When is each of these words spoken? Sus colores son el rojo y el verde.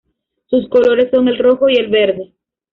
Sus 0.47 0.67
colores 0.69 1.11
son 1.11 1.27
el 1.27 1.37
rojo 1.37 1.69
y 1.69 1.75
el 1.75 1.85
verde. 1.89 2.33